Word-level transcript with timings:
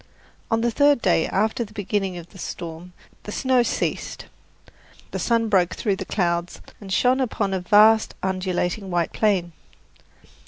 On 0.49 0.61
the 0.61 0.71
third 0.71 0.99
day 0.99 1.27
after 1.27 1.63
the 1.63 1.73
beginning 1.75 2.17
of 2.17 2.31
the 2.31 2.39
storm 2.39 2.93
the 3.21 3.31
snow 3.31 3.61
ceased. 3.61 4.25
The 5.11 5.19
sun 5.19 5.47
broke 5.47 5.75
through 5.75 5.97
the 5.97 6.05
clouds 6.09 6.59
and 6.81 6.91
shone 6.91 7.19
upon 7.21 7.53
a 7.53 7.59
vast, 7.59 8.15
undulating 8.23 8.89
white 8.89 9.13
plain. 9.13 9.51